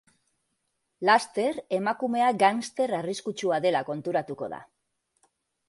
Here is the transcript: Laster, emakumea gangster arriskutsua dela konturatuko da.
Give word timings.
Laster, 1.09 1.51
emakumea 1.81 2.31
gangster 2.45 2.95
arriskutsua 3.03 3.63
dela 3.69 3.85
konturatuko 3.93 4.51
da. 4.59 4.65